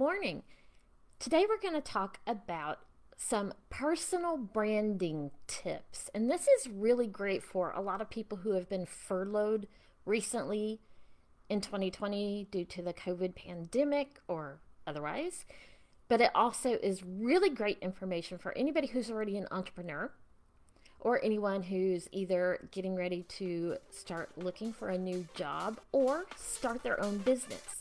[0.00, 0.42] morning.
[1.18, 2.78] Today we're going to talk about
[3.18, 6.08] some personal branding tips.
[6.14, 9.66] And this is really great for a lot of people who have been furloughed
[10.06, 10.80] recently
[11.50, 15.44] in 2020 due to the COVID pandemic or otherwise.
[16.08, 20.10] But it also is really great information for anybody who's already an entrepreneur
[20.98, 26.82] or anyone who's either getting ready to start looking for a new job or start
[26.82, 27.79] their own business.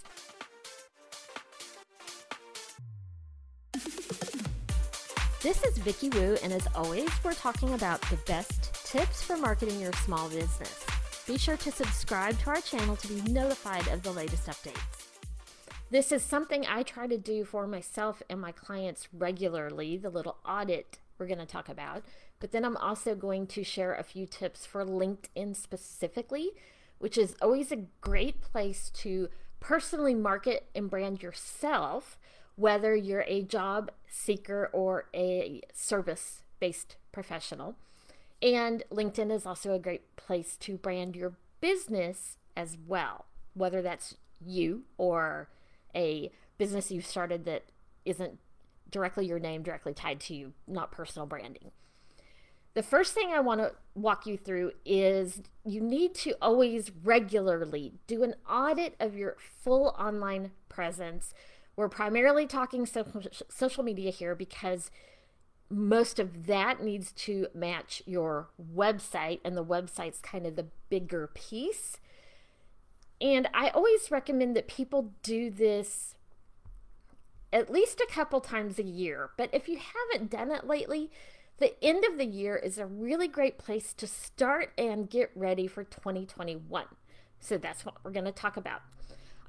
[5.42, 9.80] This is Vicki Wu, and as always, we're talking about the best tips for marketing
[9.80, 10.86] your small business.
[11.26, 15.08] Be sure to subscribe to our channel to be notified of the latest updates.
[15.90, 20.36] This is something I try to do for myself and my clients regularly, the little
[20.46, 22.04] audit we're going to talk about.
[22.42, 26.50] But then I'm also going to share a few tips for LinkedIn specifically,
[26.98, 29.30] which is always a great place to
[29.62, 32.18] personally market and brand yourself
[32.60, 37.76] whether you're a job seeker or a service based professional.
[38.42, 44.16] And LinkedIn is also a great place to brand your business as well, whether that's
[44.46, 45.48] you or
[45.96, 47.64] a business you've started that
[48.04, 48.38] isn't
[48.92, 51.72] directly your name, directly tied to you, not personal branding.
[52.74, 57.94] The first thing I want to walk you through is you need to always regularly
[58.06, 61.34] do an audit of your full online presence
[61.80, 64.92] we're primarily talking social media here because
[65.70, 71.28] most of that needs to match your website, and the website's kind of the bigger
[71.34, 71.96] piece.
[73.22, 76.16] And I always recommend that people do this
[77.54, 79.30] at least a couple times a year.
[79.38, 81.10] But if you haven't done it lately,
[81.60, 85.66] the end of the year is a really great place to start and get ready
[85.66, 86.88] for 2021.
[87.40, 88.82] So that's what we're going to talk about.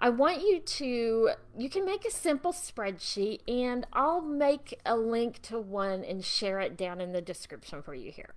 [0.03, 5.43] I want you to, you can make a simple spreadsheet and I'll make a link
[5.43, 8.35] to one and share it down in the description for you here.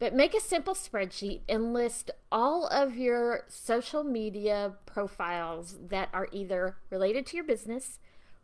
[0.00, 6.26] But make a simple spreadsheet and list all of your social media profiles that are
[6.32, 8.00] either related to your business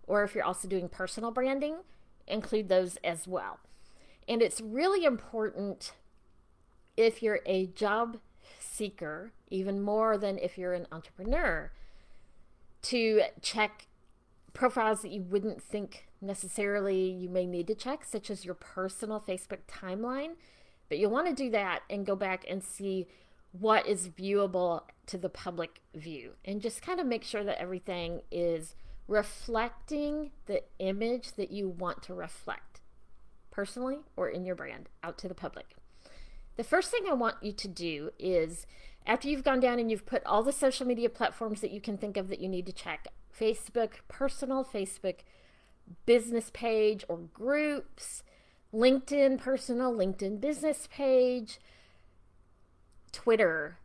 [0.07, 1.79] or if you're also doing personal branding,
[2.29, 3.59] include those as well.
[4.29, 5.93] And it's really important
[6.97, 8.19] if you're a job
[8.61, 11.73] seeker, even more than if you're an entrepreneur
[12.85, 13.87] to check
[14.53, 19.21] profiles that you wouldn't think necessarily you may need to check, such as your personal
[19.21, 20.33] Facebook timeline.
[20.89, 23.07] But you'll want to do that and go back and see
[23.53, 28.21] what is viewable to the public view and just kind of make sure that everything
[28.31, 28.75] is
[29.07, 32.81] reflecting the image that you want to reflect
[33.51, 35.77] personally or in your brand out to the public.
[36.57, 38.67] The first thing I want you to do is
[39.07, 41.99] after you've gone down and you've put all the social media platforms that you can
[41.99, 45.21] think of that you need to check Facebook personal, Facebook
[46.07, 48.23] business page or groups,
[48.73, 51.61] LinkedIn personal, LinkedIn business page,
[53.13, 53.79] Twitter,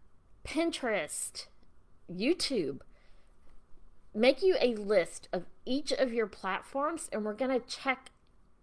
[0.46, 1.48] Pinterest,
[2.12, 2.80] YouTube.
[4.16, 8.10] Make you a list of each of your platforms, and we're going to check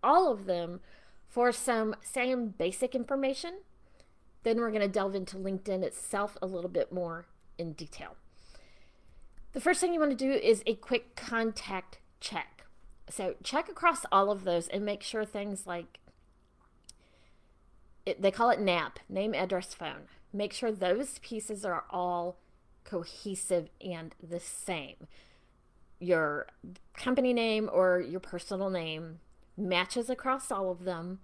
[0.03, 0.81] all of them
[1.29, 3.59] for some same basic information
[4.47, 7.27] then we're going to delve into LinkedIn itself a little bit more
[7.59, 8.15] in detail.
[9.55, 12.65] The first thing you want to do is a quick contact check.
[13.11, 15.99] So check across all of those and make sure things like
[18.05, 20.03] it, they call it NAP, name, address, phone.
[20.33, 22.37] Make sure those pieces are all
[22.85, 25.09] cohesive and the same.
[25.99, 26.47] Your
[26.95, 29.19] company name or your personal name
[29.57, 31.19] matches across all of them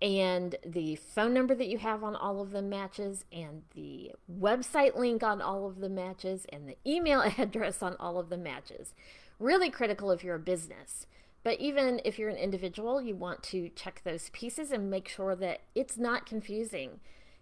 [0.00, 4.96] and the phone number that you have on all of the matches and the website
[4.96, 8.94] link on all of the matches and the email address on all of the matches.
[9.40, 11.06] Really critical if you're a business.
[11.42, 15.34] But even if you're an individual you want to check those pieces and make sure
[15.34, 17.00] that it's not confusing.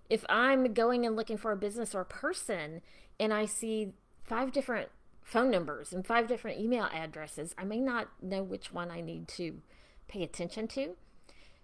[0.08, 2.80] If i'm going and looking for a business or a person
[3.18, 3.92] and i see
[4.22, 4.88] five different
[5.22, 9.26] phone numbers and five different email addresses i may not know which one i need
[9.26, 9.60] to
[10.06, 10.94] pay attention to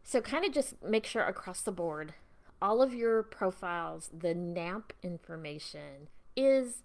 [0.03, 2.15] so kind of just make sure across the board,
[2.61, 6.83] all of your profiles, the NAP information is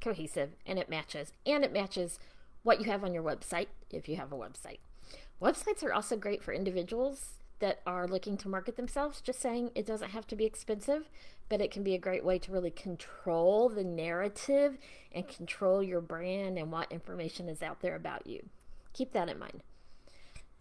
[0.00, 1.32] cohesive and it matches.
[1.46, 2.18] And it matches
[2.62, 4.78] what you have on your website if you have a website.
[5.40, 9.20] Websites are also great for individuals that are looking to market themselves.
[9.20, 11.08] Just saying it doesn't have to be expensive,
[11.48, 14.78] but it can be a great way to really control the narrative
[15.12, 18.48] and control your brand and what information is out there about you.
[18.92, 19.62] Keep that in mind.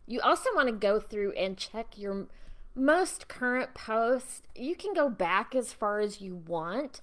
[0.07, 2.27] You also want to go through and check your
[2.75, 4.41] most current posts.
[4.55, 7.01] You can go back as far as you want,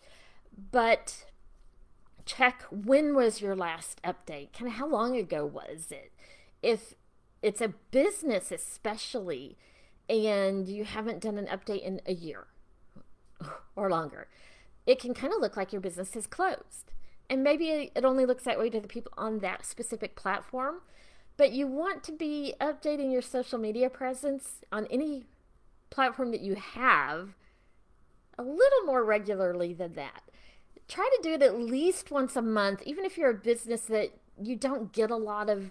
[0.70, 1.24] but
[2.24, 4.52] check when was your last update?
[4.52, 6.12] Kind of how long ago was it?
[6.62, 6.94] If
[7.42, 9.56] it's a business, especially,
[10.08, 12.46] and you haven't done an update in a year
[13.76, 14.28] or longer,
[14.86, 16.92] it can kind of look like your business is closed.
[17.30, 20.80] And maybe it only looks that way to the people on that specific platform,
[21.38, 25.24] but you want to be updating your social media presence on any
[25.88, 27.30] platform that you have
[28.36, 30.24] a little more regularly than that.
[30.88, 34.10] Try to do it at least once a month, even if you're a business that
[34.40, 35.70] you don't get a lot of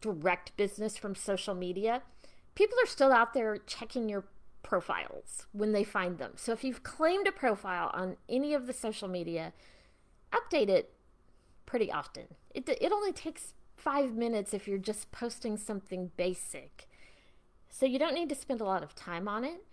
[0.00, 2.02] direct business from social media.
[2.54, 4.24] People are still out there checking your
[4.62, 6.32] profiles when they find them.
[6.36, 9.52] So if you've claimed a profile on any of the social media,
[10.32, 10.92] update it
[11.66, 12.24] pretty often.
[12.54, 16.88] It, it only takes five minutes if you're just posting something basic.
[17.68, 19.64] So you don't need to spend a lot of time on it.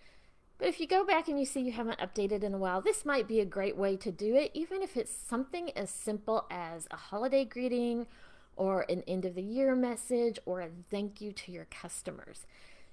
[0.58, 3.04] But if you go back and you see you haven't updated in a while, this
[3.04, 6.86] might be a great way to do it, even if it's something as simple as
[6.90, 8.06] a holiday greeting
[8.54, 12.46] or an end of the year message or a thank you to your customers.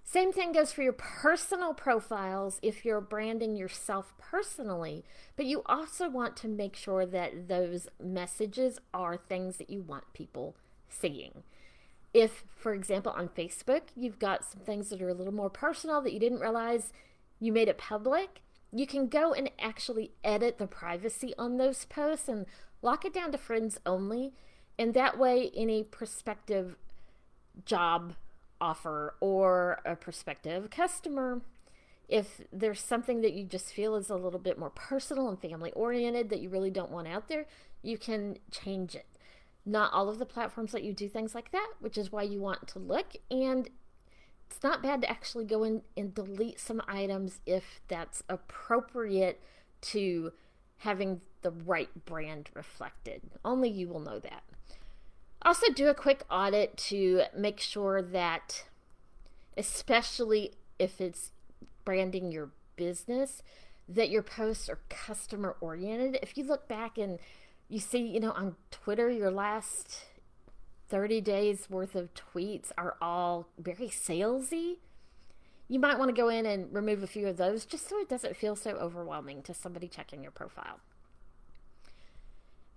[0.03, 5.03] Same thing goes for your personal profiles if you're branding yourself personally,
[5.35, 10.11] but you also want to make sure that those messages are things that you want
[10.13, 10.55] people
[10.89, 11.43] seeing.
[12.13, 16.01] If, for example, on Facebook, you've got some things that are a little more personal
[16.01, 16.91] that you didn't realize
[17.39, 18.41] you made it public,
[18.71, 22.45] you can go and actually edit the privacy on those posts and
[22.81, 24.33] lock it down to friends only.
[24.77, 26.75] And that way, any prospective
[27.65, 28.13] job
[28.61, 31.41] offer or a prospective customer.
[32.07, 35.71] If there's something that you just feel is a little bit more personal and family
[35.73, 37.45] oriented that you really don't want out there,
[37.83, 39.05] you can change it.
[39.69, 42.39] Not all of the platforms let you do things like that, which is why you
[42.39, 43.15] want to look.
[43.29, 43.69] And
[44.49, 49.39] it's not bad to actually go in and delete some items if that's appropriate
[49.81, 50.33] to
[50.77, 53.21] having the right brand reflected.
[53.45, 54.41] Only you will know that.
[55.43, 58.65] Also, do a quick audit to make sure that,
[59.55, 61.31] especially if it's
[61.85, 63.43] branding your business,
[63.87, 66.17] that your posts are customer oriented.
[66.23, 67.19] If you look back and
[67.69, 70.05] you see, you know, on Twitter, your last
[70.89, 74.77] 30 days worth of tweets are all very salesy.
[75.67, 78.09] You might want to go in and remove a few of those just so it
[78.09, 80.79] doesn't feel so overwhelming to somebody checking your profile.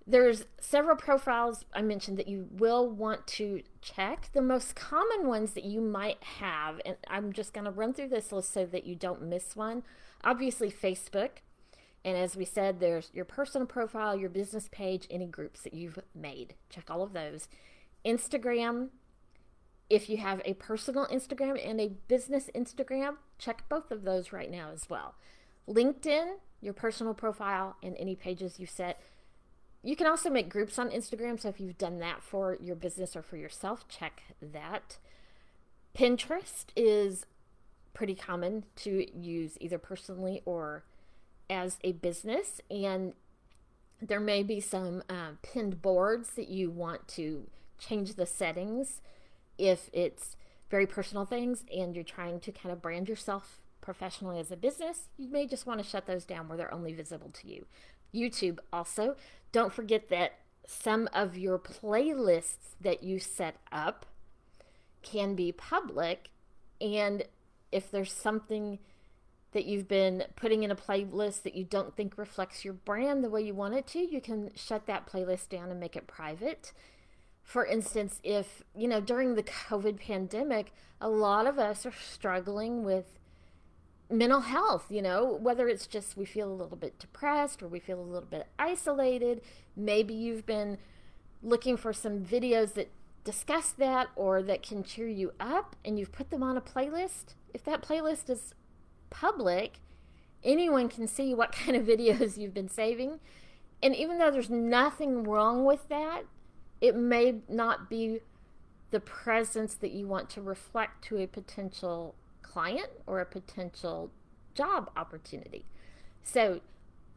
[0.05, 4.29] There's several profiles I mentioned that you will want to check.
[4.33, 8.09] The most common ones that you might have, and I'm just going to run through
[8.09, 9.83] this list so that you don't miss one.
[10.23, 11.39] Obviously, Facebook.
[12.05, 15.99] And as we said, there's your personal profile, your business page, any groups that you've
[16.13, 16.55] made.
[16.69, 17.47] Check all of those.
[18.05, 18.89] Instagram,
[19.89, 24.51] if you have a personal Instagram and a business Instagram, check both of those right
[24.51, 25.15] now as well.
[25.67, 28.99] LinkedIn, your personal profile, and any pages you set
[29.83, 31.39] you can also make groups on Instagram.
[31.39, 34.97] So if you've done that for your business or for yourself, check that.
[35.93, 37.25] Pinterest is
[37.93, 40.85] pretty common to use either personally or
[41.49, 42.61] as a business.
[42.69, 43.13] And
[44.01, 47.47] there may be some uh, pinned boards that you want to
[47.77, 49.01] change the settings
[49.57, 50.35] if it's
[50.69, 55.09] very personal things and you're trying to kind of brand yourself professionally as a business,
[55.17, 57.65] you may just want to shut those down where they're only visible to you.
[58.13, 59.15] YouTube also.
[59.51, 64.05] Don't forget that some of your playlists that you set up
[65.01, 66.29] can be public.
[66.79, 67.25] And
[67.71, 68.79] if there's something
[69.53, 73.29] that you've been putting in a playlist that you don't think reflects your brand the
[73.29, 76.71] way you want it to, you can shut that playlist down and make it private.
[77.43, 82.83] For instance, if, you know, during the COVID pandemic, a lot of us are struggling
[82.83, 83.19] with
[84.09, 87.79] mental health, you know, whether it's just we feel a little bit depressed or we
[87.79, 89.41] feel a little bit isolated.
[89.75, 90.77] Maybe you've been
[91.41, 92.89] looking for some videos that
[93.23, 97.35] discuss that or that can cheer you up and you've put them on a playlist.
[97.53, 98.53] If that playlist is
[99.13, 99.79] public,
[100.43, 103.19] anyone can see what kind of videos you've been saving.
[103.81, 106.23] And even though there's nothing wrong with that,
[106.81, 108.19] it may not be
[108.91, 114.11] the presence that you want to reflect to a potential client or a potential
[114.53, 115.65] job opportunity.
[116.21, 116.61] So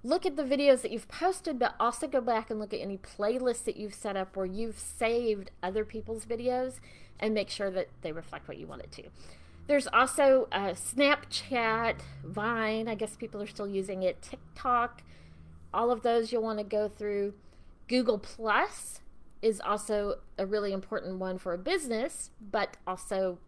[0.03, 2.97] look at the videos that you've posted, but also go back and look at any
[2.97, 6.81] playlists that you've set up where you've saved other people's videos
[7.21, 9.03] and make sure that they reflect what you want it to.
[9.67, 15.03] There's also uh, Snapchat, Vine, I guess people are still using it, TikTok,
[15.75, 17.35] all of those you'll want to go through.
[17.89, 19.01] Google Plus
[19.43, 23.39] is also a really important one for a business, but also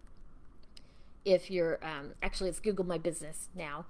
[1.25, 3.87] if you're um, actually it's Google My Business now.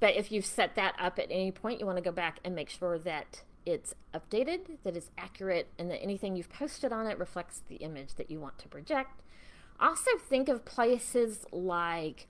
[0.00, 2.54] But if you've set that up at any point, you want to go back and
[2.54, 7.18] make sure that it's updated, that it's accurate, and that anything you've posted on it
[7.18, 9.22] reflects the image that you want to project.
[9.80, 12.26] Also, think of places like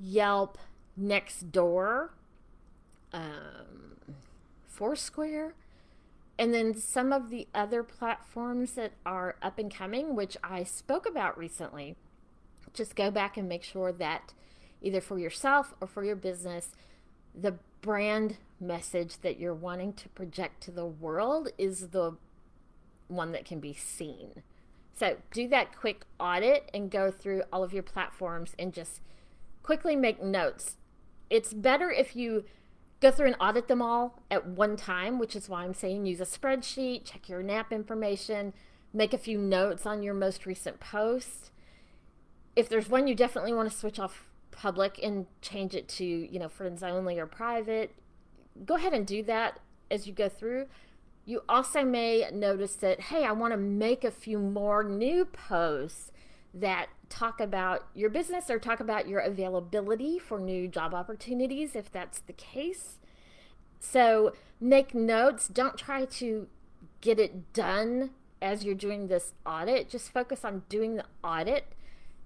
[0.00, 0.58] Yelp,
[0.98, 2.10] Nextdoor,
[3.12, 3.96] um,
[4.66, 5.54] Foursquare,
[6.38, 11.06] and then some of the other platforms that are up and coming, which I spoke
[11.06, 11.96] about recently.
[12.74, 14.32] Just go back and make sure that
[14.82, 16.72] either for yourself or for your business,
[17.34, 22.16] the brand message that you're wanting to project to the world is the
[23.08, 24.42] one that can be seen.
[24.98, 29.00] So do that quick audit and go through all of your platforms and just
[29.62, 30.76] quickly make notes.
[31.28, 32.44] It's better if you
[33.00, 36.20] go through and audit them all at one time, which is why I'm saying use
[36.20, 38.54] a spreadsheet, check your NAP information,
[38.94, 41.50] make a few notes on your most recent post.
[42.54, 46.38] If there's one you definitely want to switch off public and change it to, you
[46.38, 47.94] know, friends only or private,
[48.64, 49.60] go ahead and do that
[49.90, 50.66] as you go through.
[51.26, 56.12] You also may notice that, hey, I want to make a few more new posts
[56.54, 61.90] that talk about your business or talk about your availability for new job opportunities if
[61.90, 62.98] that's the case.
[63.80, 65.48] So make notes.
[65.48, 66.46] Don't try to
[67.00, 69.90] get it done as you're doing this audit.
[69.90, 71.72] Just focus on doing the audit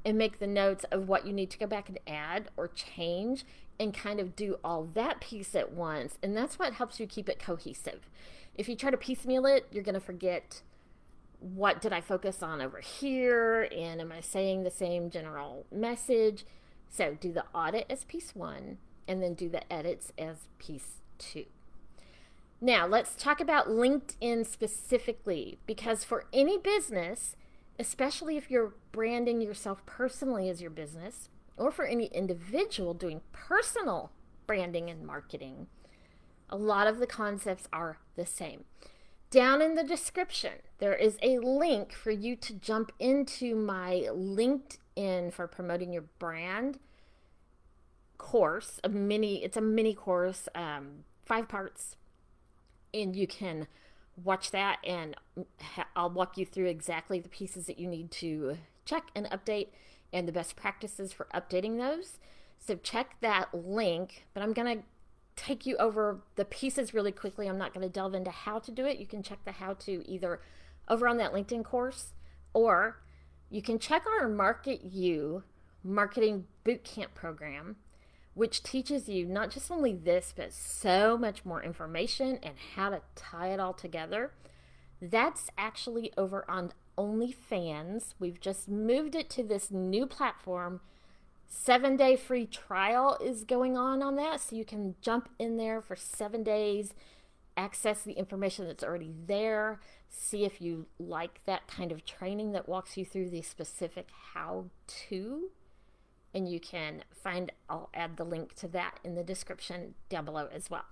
[0.04, 3.45] and make the notes of what you need to go back and add or change
[3.78, 6.19] and kind of do all that piece at once.
[6.23, 8.09] And that's what helps you keep it cohesive.
[8.54, 10.62] If you try to piecemeal it, you're going to forget
[11.40, 13.69] what did I focus on over here?
[13.75, 16.45] And am I saying the same general message?
[16.90, 18.78] So do the audit as piece one
[19.09, 21.47] and then do the edits as piece two.
[22.61, 27.35] Now, let's talk about LinkedIn specifically because for any business,
[27.81, 34.13] especially if you're branding yourself personally as your business, or for any individual doing personal
[34.47, 35.67] branding and marketing,
[36.51, 38.65] a lot of the concepts are the same.
[39.31, 45.33] Down in the description, there is a link for you to jump into my LinkedIn
[45.33, 46.79] for promoting your brand
[48.19, 48.79] course.
[48.85, 51.97] A mini, it's a mini course, um, five parts,
[52.93, 53.69] and you can
[54.25, 54.79] watch that.
[54.85, 55.17] And
[55.97, 59.69] I'll walk you through exactly the pieces that you need to check and update,
[60.12, 62.19] and the best practices for updating those.
[62.59, 64.27] So check that link.
[64.35, 64.83] But I'm gonna
[65.37, 67.49] take you over the pieces really quickly.
[67.49, 68.99] I'm not going to delve into how to do it.
[68.99, 70.41] You can check the how to either
[70.89, 72.12] over on that LinkedIn course
[72.53, 73.00] or
[73.49, 75.43] you can check our Market You
[75.83, 77.77] Marketing Bootcamp program,
[78.41, 83.03] which teaches you not just only this, but so much more information and how to
[83.15, 84.33] tie it all together.
[84.99, 88.15] That's actually over on OnlyFans.
[88.19, 90.81] We've just moved it to this new platform
[91.49, 94.41] seven day free trial is going on on that.
[94.41, 96.95] So you can jump in there for seven days,
[97.59, 102.67] access the information that's already there, see if you like that kind of training that
[102.67, 104.71] walks you through the specific how
[105.11, 105.51] to.
[106.33, 110.49] And you can find, I'll add the link to that in the description down below
[110.53, 110.85] as well.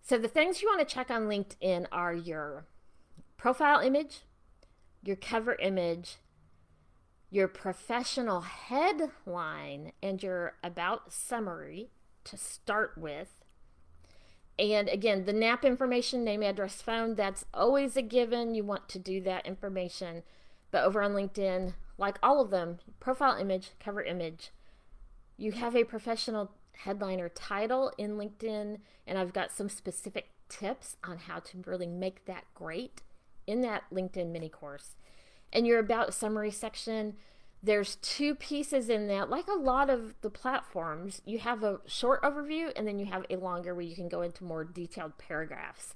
[0.00, 2.66] So the things you want to check on LinkedIn are your
[3.36, 4.20] profile image,
[5.02, 6.16] your cover image,
[7.30, 11.90] your professional headline and your about summary
[12.22, 13.44] to start with.
[14.56, 18.54] And again, the NAP information, name, address, phone, that's always a given.
[18.54, 20.22] You want to do that information.
[20.70, 24.50] But over on LinkedIn, like all of them, profile image, cover image,
[25.36, 28.78] you have a professional headline or title in LinkedIn.
[29.06, 33.02] And I've got some specific tips on how to really make that great
[33.46, 34.96] in that LinkedIn mini course
[35.54, 37.14] and your about summary section,
[37.62, 39.30] there's two pieces in that.
[39.30, 43.24] Like a lot of the platforms, you have a short overview and then you have
[43.30, 45.94] a longer where you can go into more detailed paragraphs.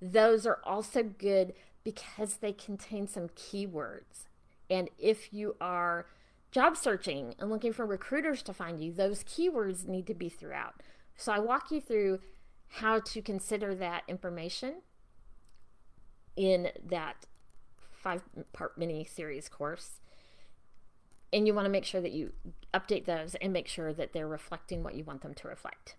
[0.00, 4.26] Those are also good because they contain some keywords.
[4.70, 6.06] And if you are
[6.52, 10.82] job searching and looking for recruiters to find you, those keywords need to be throughout.
[11.16, 12.20] So I walk you through
[12.68, 14.82] how to consider that information
[16.36, 17.26] in that
[17.90, 18.22] five
[18.52, 20.00] part mini series course.
[21.32, 22.32] And you want to make sure that you
[22.72, 25.96] update those and make sure that they're reflecting what you want them to reflect.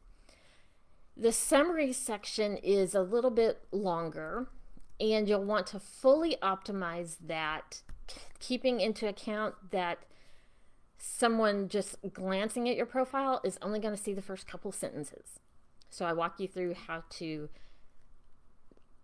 [1.16, 4.48] The summary section is a little bit longer,
[5.00, 7.82] and you'll want to fully optimize that,
[8.40, 10.00] keeping into account that
[10.98, 15.40] someone just glancing at your profile is only going to see the first couple sentences.
[15.90, 17.50] So I walk you through how to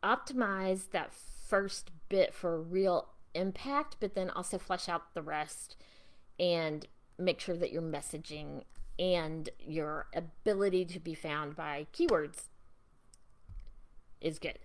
[0.04, 1.12] optimize that
[1.48, 5.76] first bit for real impact, but then also flesh out the rest
[6.40, 6.86] and
[7.18, 8.64] make sure that your messaging
[9.00, 12.46] and your ability to be found by keywords
[14.22, 14.60] is good.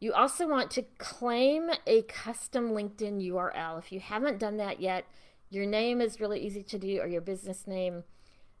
[0.00, 3.78] You also want to claim a custom LinkedIn URL.
[3.78, 5.04] If you haven't done that yet,
[5.50, 8.04] your name is really easy to do or your business name.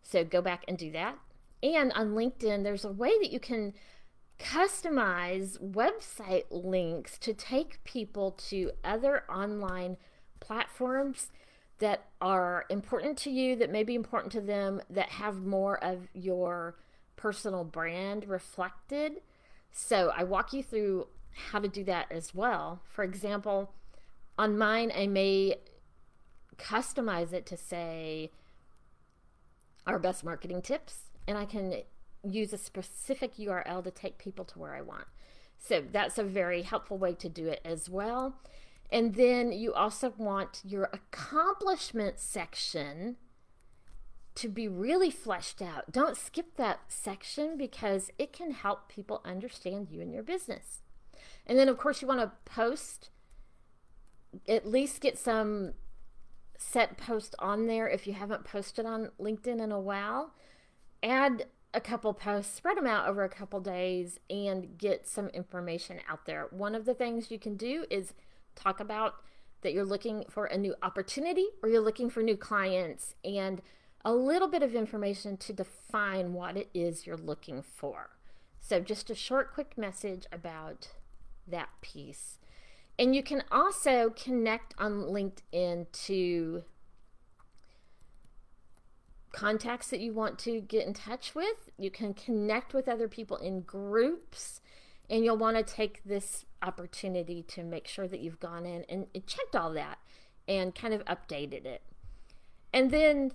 [0.02, 1.16] So go back and do that.
[1.62, 3.74] And on LinkedIn, there's a way that you can
[4.38, 9.96] customize website links to take people to other online
[10.40, 11.30] platforms
[11.78, 16.08] that are important to you, that may be important to them, that have more of
[16.12, 16.76] your
[17.16, 19.20] personal brand reflected.
[19.70, 22.82] So I walk you through how to do that as well.
[22.84, 23.72] For example,
[24.38, 25.56] on mine, I may
[26.56, 28.30] customize it to say
[29.86, 31.82] our best marketing tips, and I can
[32.22, 35.06] use a specific URL to take people to where I want.
[35.58, 38.36] So that's a very helpful way to do it as well.
[38.90, 43.16] And then you also want your accomplishment section
[44.36, 45.90] to be really fleshed out.
[45.90, 50.82] Don't skip that section because it can help people understand you and your business.
[51.48, 53.10] And then, of course, you want to post,
[54.46, 55.72] at least get some
[56.58, 60.34] set post on there if you haven't posted on LinkedIn in a while.
[61.02, 66.00] Add a couple posts, spread them out over a couple days, and get some information
[66.08, 66.48] out there.
[66.50, 68.14] One of the things you can do is
[68.54, 69.14] talk about
[69.62, 73.60] that you're looking for a new opportunity or you're looking for new clients and
[74.04, 78.10] a little bit of information to define what it is you're looking for.
[78.60, 80.88] So, just a short, quick message about
[81.50, 82.38] that piece.
[82.98, 86.64] And you can also connect on LinkedIn to
[89.32, 91.70] contacts that you want to get in touch with.
[91.78, 94.60] You can connect with other people in groups,
[95.08, 99.06] and you'll want to take this opportunity to make sure that you've gone in and,
[99.14, 99.98] and checked all that
[100.48, 101.82] and kind of updated it.
[102.72, 103.32] And then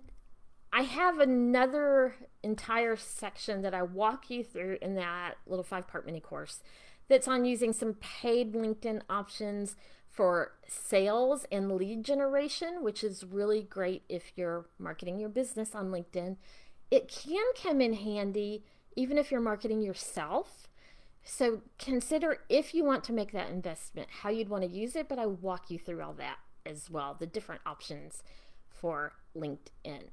[0.73, 6.05] I have another entire section that I walk you through in that little five part
[6.05, 6.61] mini course
[7.07, 9.75] that's on using some paid LinkedIn options
[10.09, 15.89] for sales and lead generation, which is really great if you're marketing your business on
[15.89, 16.37] LinkedIn.
[16.91, 18.63] It can come in handy
[18.95, 20.67] even if you're marketing yourself.
[21.23, 25.09] So consider if you want to make that investment, how you'd want to use it,
[25.09, 28.21] but I walk you through all that as well, the different options
[28.69, 30.09] for LinkedIn.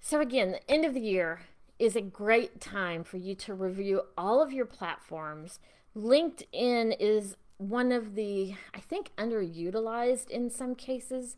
[0.00, 1.42] So again, the end of the year
[1.82, 5.58] is a great time for you to review all of your platforms.
[5.96, 11.36] LinkedIn is one of the, I think, underutilized in some cases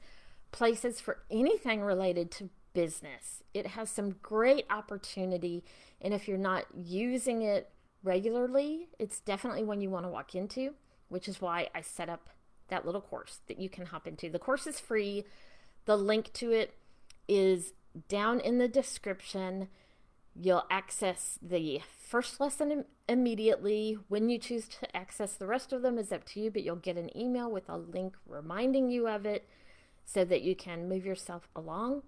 [0.52, 3.42] places for anything related to business.
[3.54, 5.64] It has some great opportunity,
[5.98, 7.70] and if you're not using it
[8.02, 10.74] regularly, it's definitely one you want to walk into,
[11.09, 12.28] which is why I set up
[12.68, 14.28] that little course that you can hop into.
[14.28, 15.24] The course is free,
[15.87, 16.74] the link to it
[17.28, 17.72] is
[18.09, 19.68] down in the description.
[20.34, 23.98] You'll access the first lesson Im- immediately.
[24.08, 26.76] When you choose to access the rest of them is up to you, but you'll
[26.76, 29.48] get an email with a link reminding you of it
[30.04, 32.02] so that you can move yourself along.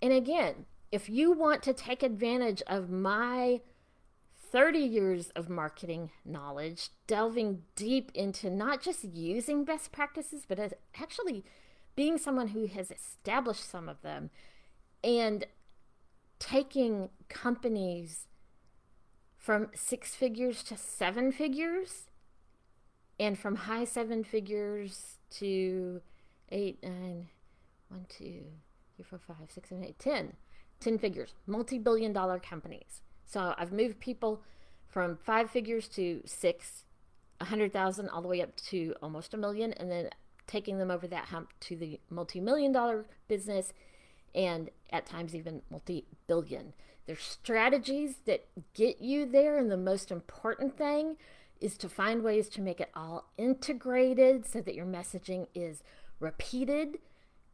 [0.00, 3.60] And again, if you want to take advantage of my
[4.50, 11.44] 30 years of marketing knowledge, delving deep into not just using best practices, but actually
[11.94, 14.30] being someone who has established some of them
[15.02, 15.46] and
[16.38, 18.26] taking companies
[19.36, 22.08] from six figures to seven figures
[23.18, 26.00] and from high seven figures to
[26.50, 27.28] eight, nine,
[27.88, 28.42] one, two,
[28.94, 30.32] three, four, five, six, seven, eight, ten.
[30.78, 33.00] Ten figures, multi billion dollar companies.
[33.24, 34.42] So I've moved people
[34.86, 36.84] from five figures to six,
[37.40, 40.10] a hundred thousand, all the way up to almost a million, and then
[40.46, 43.72] taking them over that hump to the multi million dollar business
[44.36, 46.74] and at times even multi billion.
[47.06, 51.16] There's strategies that get you there, and the most important thing
[51.60, 55.82] is to find ways to make it all integrated so that your messaging is
[56.20, 56.98] repeated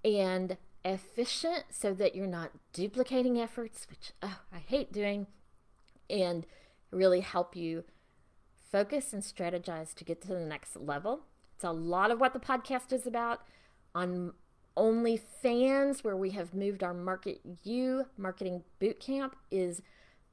[0.05, 5.29] and efficient so that you're not duplicating efforts, which oh, I hate doing,
[6.11, 6.45] and
[6.91, 7.85] really help you
[8.71, 11.27] focus and strategize to get to the next level.
[11.55, 13.43] It's a lot of what the podcast is about.
[13.95, 14.33] On
[14.77, 19.83] OnlyFans, where we have moved our Market You marketing bootcamp, is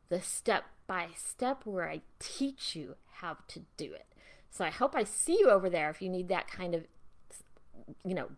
[0.09, 4.07] the step by step where I teach you how to do it.
[4.49, 6.85] So I hope I see you over there if you need that kind of,
[8.03, 8.29] you know,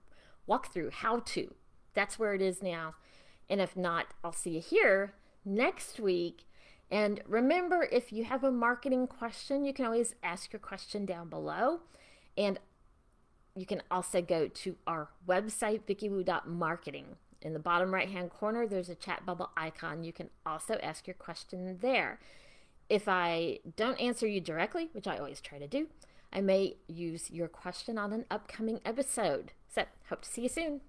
[0.50, 1.54] walkthrough, how to.
[1.94, 2.96] That's where it is now.
[3.50, 5.14] And if not, I'll see you here
[5.46, 6.46] next week.
[6.90, 11.30] And remember, if you have a marketing question, you can always ask your question down
[11.30, 11.80] below.
[12.38, 12.60] And
[13.56, 17.06] you can also go to our website, vickiwu.marketing.
[17.42, 20.04] In the bottom right hand corner, there's a chat bubble icon.
[20.04, 22.20] You can also ask your question there.
[22.90, 25.88] If I don't answer you directly, which I always try to do,
[26.32, 29.54] I may use your question on an upcoming episode.
[29.68, 30.82] So, hope to see you soon.